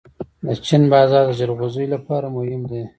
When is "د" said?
0.45-0.47, 1.29-1.37